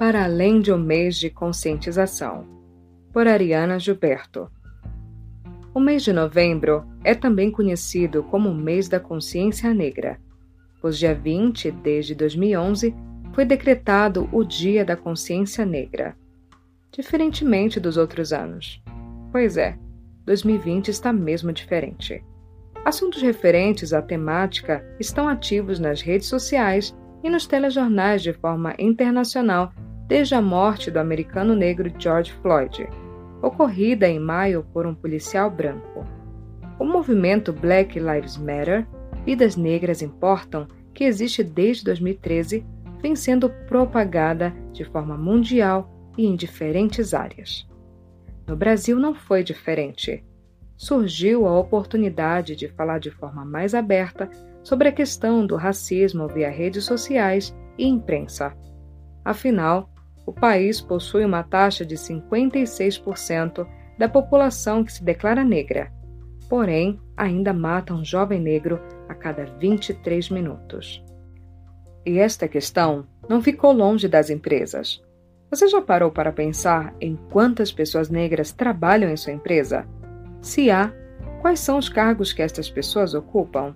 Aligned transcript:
para 0.00 0.24
além 0.24 0.62
de 0.62 0.72
um 0.72 0.78
mês 0.78 1.18
de 1.18 1.28
conscientização. 1.28 2.46
Por 3.12 3.28
Ariana 3.28 3.78
Gilberto. 3.78 4.50
O 5.74 5.78
mês 5.78 6.02
de 6.02 6.10
novembro 6.10 6.86
é 7.04 7.14
também 7.14 7.50
conhecido 7.50 8.22
como 8.22 8.48
o 8.48 8.54
mês 8.54 8.88
da 8.88 8.98
consciência 8.98 9.74
negra, 9.74 10.18
pois 10.80 10.96
dia 10.96 11.14
20, 11.14 11.70
desde 11.70 12.14
2011, 12.14 12.94
foi 13.34 13.44
decretado 13.44 14.26
o 14.32 14.42
Dia 14.42 14.86
da 14.86 14.96
Consciência 14.96 15.66
Negra, 15.66 16.16
diferentemente 16.90 17.78
dos 17.78 17.98
outros 17.98 18.32
anos. 18.32 18.82
Pois 19.30 19.58
é, 19.58 19.78
2020 20.24 20.88
está 20.88 21.12
mesmo 21.12 21.52
diferente. 21.52 22.24
Assuntos 22.86 23.20
referentes 23.20 23.92
à 23.92 24.00
temática 24.00 24.82
estão 24.98 25.28
ativos 25.28 25.78
nas 25.78 26.00
redes 26.00 26.26
sociais 26.26 26.96
e 27.22 27.28
nos 27.28 27.46
telejornais 27.46 28.22
de 28.22 28.32
forma 28.32 28.74
internacional 28.78 29.70
desde 30.10 30.34
a 30.34 30.42
morte 30.42 30.90
do 30.90 30.98
americano 30.98 31.54
negro 31.54 31.88
George 31.96 32.32
Floyd, 32.42 32.88
ocorrida 33.40 34.08
em 34.08 34.18
maio 34.18 34.66
por 34.72 34.84
um 34.84 34.92
policial 34.92 35.48
branco. 35.48 36.04
O 36.80 36.84
movimento 36.84 37.52
Black 37.52 37.96
Lives 37.96 38.36
Matter, 38.36 38.88
Vidas 39.24 39.54
Negras 39.54 40.02
Importam, 40.02 40.66
que 40.92 41.04
existe 41.04 41.44
desde 41.44 41.84
2013, 41.84 42.66
vem 43.00 43.14
sendo 43.14 43.48
propagada 43.68 44.52
de 44.72 44.84
forma 44.84 45.16
mundial 45.16 45.88
e 46.18 46.26
em 46.26 46.34
diferentes 46.34 47.14
áreas. 47.14 47.64
No 48.48 48.56
Brasil 48.56 48.98
não 48.98 49.14
foi 49.14 49.44
diferente. 49.44 50.24
Surgiu 50.76 51.46
a 51.46 51.56
oportunidade 51.56 52.56
de 52.56 52.66
falar 52.66 52.98
de 52.98 53.12
forma 53.12 53.44
mais 53.44 53.76
aberta 53.76 54.28
sobre 54.64 54.88
a 54.88 54.92
questão 54.92 55.46
do 55.46 55.54
racismo 55.54 56.26
via 56.26 56.50
redes 56.50 56.84
sociais 56.84 57.56
e 57.78 57.86
imprensa. 57.86 58.52
Afinal, 59.24 59.89
o 60.30 60.32
país 60.32 60.80
possui 60.80 61.24
uma 61.24 61.42
taxa 61.42 61.84
de 61.84 61.96
56% 61.96 63.66
da 63.98 64.08
população 64.08 64.84
que 64.84 64.92
se 64.92 65.02
declara 65.02 65.42
negra, 65.42 65.92
porém 66.48 67.00
ainda 67.16 67.52
mata 67.52 67.92
um 67.92 68.04
jovem 68.04 68.38
negro 68.40 68.80
a 69.08 69.14
cada 69.14 69.44
23 69.58 70.30
minutos. 70.30 71.04
E 72.06 72.20
esta 72.20 72.46
questão 72.46 73.08
não 73.28 73.42
ficou 73.42 73.72
longe 73.72 74.06
das 74.06 74.30
empresas. 74.30 75.02
Você 75.50 75.66
já 75.66 75.82
parou 75.82 76.12
para 76.12 76.30
pensar 76.30 76.94
em 77.00 77.16
quantas 77.32 77.72
pessoas 77.72 78.08
negras 78.08 78.52
trabalham 78.52 79.10
em 79.10 79.16
sua 79.16 79.32
empresa? 79.32 79.84
Se 80.40 80.70
há, 80.70 80.92
quais 81.42 81.58
são 81.58 81.76
os 81.76 81.88
cargos 81.88 82.32
que 82.32 82.40
estas 82.40 82.70
pessoas 82.70 83.14
ocupam? 83.14 83.74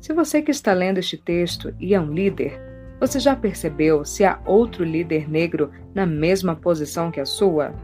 Se 0.00 0.14
você 0.14 0.40
que 0.40 0.50
está 0.50 0.72
lendo 0.72 0.96
este 0.96 1.18
texto 1.18 1.74
e 1.78 1.94
é 1.94 2.00
um 2.00 2.10
líder, 2.10 2.71
você 3.02 3.18
já 3.18 3.34
percebeu 3.34 4.04
se 4.04 4.24
há 4.24 4.38
outro 4.46 4.84
líder 4.84 5.28
negro 5.28 5.72
na 5.92 6.06
mesma 6.06 6.54
posição 6.54 7.10
que 7.10 7.18
a 7.18 7.26
sua? 7.26 7.74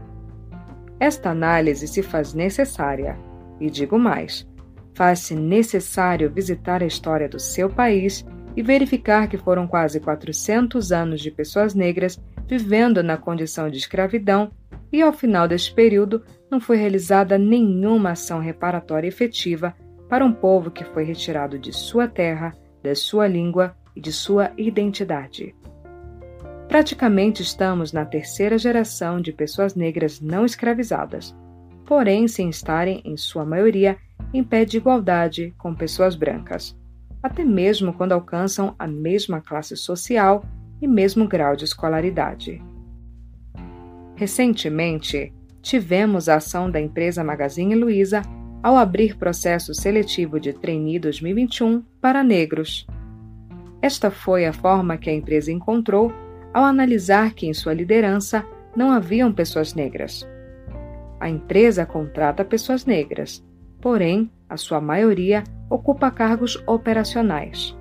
Esta 0.97 1.31
análise 1.31 1.89
se 1.89 2.01
faz 2.01 2.33
necessária, 2.33 3.19
e 3.59 3.69
digo 3.69 3.99
mais: 3.99 4.47
faz-se 4.93 5.35
necessário 5.35 6.31
visitar 6.31 6.81
a 6.81 6.85
história 6.85 7.27
do 7.27 7.37
seu 7.37 7.69
país 7.69 8.25
e 8.55 8.63
verificar 8.63 9.27
que 9.27 9.37
foram 9.37 9.67
quase 9.67 9.99
400 9.99 10.93
anos 10.93 11.19
de 11.19 11.29
pessoas 11.29 11.75
negras 11.75 12.17
vivendo 12.47 13.03
na 13.03 13.17
condição 13.17 13.69
de 13.69 13.77
escravidão 13.77 14.53
e, 14.89 15.01
ao 15.01 15.11
final 15.11 15.49
deste 15.49 15.73
período, 15.73 16.23
não 16.49 16.61
foi 16.61 16.77
realizada 16.77 17.37
nenhuma 17.37 18.11
ação 18.11 18.39
reparatória 18.39 19.09
efetiva 19.09 19.75
para 20.07 20.23
um 20.23 20.31
povo 20.31 20.71
que 20.71 20.85
foi 20.85 21.03
retirado 21.03 21.59
de 21.59 21.73
sua 21.73 22.07
terra, 22.07 22.55
da 22.81 22.95
sua 22.95 23.27
língua 23.27 23.75
e 23.95 24.01
de 24.01 24.11
sua 24.11 24.51
identidade. 24.57 25.55
Praticamente 26.67 27.41
estamos 27.41 27.91
na 27.91 28.05
terceira 28.05 28.57
geração 28.57 29.19
de 29.19 29.33
pessoas 29.33 29.75
negras 29.75 30.21
não 30.21 30.45
escravizadas, 30.45 31.35
porém 31.85 32.27
sem 32.27 32.49
estarem, 32.49 33.01
em 33.03 33.17
sua 33.17 33.43
maioria, 33.43 33.97
em 34.33 34.43
pé 34.43 34.65
de 34.65 34.77
igualdade 34.77 35.53
com 35.57 35.73
pessoas 35.73 36.15
brancas, 36.15 36.77
até 37.23 37.43
mesmo 37.43 37.91
quando 37.93 38.11
alcançam 38.11 38.75
a 38.77 38.87
mesma 38.87 39.41
classe 39.41 39.75
social 39.75 40.43
e 40.81 40.87
mesmo 40.87 41.27
grau 41.27 41.55
de 41.55 41.65
escolaridade. 41.65 42.61
Recentemente, 44.15 45.33
tivemos 45.61 46.29
a 46.29 46.35
ação 46.35 46.69
da 46.69 46.79
empresa 46.79 47.23
Magazine 47.23 47.73
Luiza 47.73 48.21
ao 48.61 48.77
abrir 48.77 49.17
processo 49.17 49.73
seletivo 49.73 50.39
de 50.39 50.53
trainee 50.53 50.99
2021 50.99 51.81
para 52.01 52.23
negros. 52.23 52.85
Esta 53.81 54.11
foi 54.11 54.45
a 54.45 54.53
forma 54.53 54.97
que 54.97 55.09
a 55.09 55.13
empresa 55.13 55.51
encontrou 55.51 56.11
ao 56.53 56.63
analisar 56.63 57.33
que 57.33 57.47
em 57.47 57.53
sua 57.53 57.73
liderança 57.73 58.45
não 58.75 58.91
haviam 58.91 59.31
pessoas 59.31 59.73
negras. 59.73 60.27
A 61.19 61.29
empresa 61.29 61.85
contrata 61.85 62.43
pessoas 62.43 62.85
negras, 62.85 63.43
porém, 63.81 64.31
a 64.49 64.57
sua 64.57 64.81
maioria 64.81 65.43
ocupa 65.69 66.11
cargos 66.11 66.61
operacionais. 66.67 67.77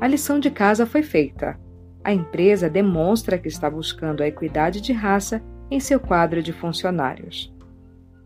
A 0.00 0.06
lição 0.06 0.38
de 0.38 0.50
casa 0.50 0.86
foi 0.86 1.02
feita. 1.02 1.58
A 2.04 2.12
empresa 2.12 2.68
demonstra 2.68 3.38
que 3.38 3.48
está 3.48 3.68
buscando 3.70 4.22
a 4.22 4.26
equidade 4.26 4.80
de 4.80 4.92
raça 4.92 5.42
em 5.70 5.78
seu 5.78 6.00
quadro 6.00 6.42
de 6.42 6.52
funcionários. 6.52 7.54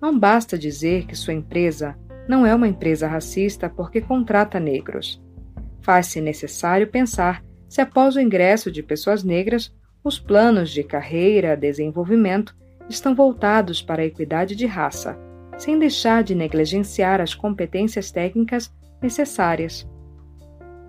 Não 0.01 0.19
basta 0.19 0.59
dizer 0.59 1.07
que 1.07 1.17
sua 1.17 1.35
empresa 1.35 1.97
não 2.29 2.47
é 2.47 2.55
uma 2.55 2.69
empresa 2.69 3.07
racista 3.07 3.69
porque 3.69 4.01
contrata 4.01 4.59
negros 4.59 5.23
faz-se 5.87 6.21
necessário 6.21 6.89
pensar 6.89 7.45
se, 7.69 7.81
após 7.81 8.17
o 8.17 8.21
ingresso 8.21 8.73
de 8.73 8.83
pessoas 8.83 9.23
negras, 9.23 9.73
os 10.03 10.19
planos 10.19 10.71
de 10.71 10.83
carreira, 10.83 11.57
desenvolvimento 11.57 12.57
estão 12.89 13.15
voltados 13.15 13.81
para 13.81 14.03
a 14.03 14.05
equidade 14.05 14.57
de 14.57 14.67
raça, 14.67 15.17
sem 15.57 15.79
deixar 15.79 16.25
de 16.25 16.35
negligenciar 16.35 17.21
as 17.21 17.35
competências 17.35 18.11
técnicas 18.11 18.75
necessárias. 19.01 19.89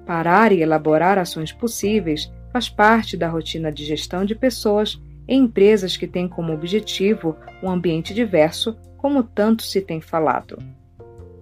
Parar 0.04 0.52
e 0.52 0.62
elaborar 0.62 1.20
ações 1.20 1.52
possíveis 1.52 2.32
faz 2.52 2.68
parte 2.68 3.16
da 3.16 3.30
rotina 3.30 3.72
de 3.72 3.86
gestão 3.86 4.26
de 4.26 4.34
pessoas 4.34 5.00
em 5.28 5.44
empresas 5.44 5.96
que 5.96 6.08
têm 6.08 6.28
como 6.28 6.54
objetivo 6.54 7.36
um 7.62 7.70
ambiente 7.70 8.16
diverso, 8.16 8.76
como 8.98 9.22
tanto 9.22 9.62
se 9.62 9.80
tem 9.80 10.02
falado. 10.02 10.58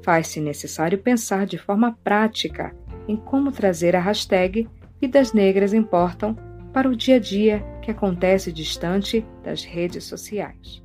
Faz-se 0.03 0.41
necessário 0.41 0.97
pensar 0.97 1.45
de 1.45 1.57
forma 1.57 1.97
prática 2.03 2.75
em 3.07 3.15
como 3.15 3.51
trazer 3.51 3.95
a 3.95 3.99
hashtag 3.99 4.67
Vidas 4.99 5.33
Negras 5.33 5.73
Importam 5.73 6.35
para 6.73 6.89
o 6.89 6.95
dia 6.95 7.15
a 7.15 7.19
dia 7.19 7.63
que 7.81 7.91
acontece 7.91 8.51
distante 8.51 9.25
das 9.43 9.63
redes 9.63 10.03
sociais. 10.03 10.83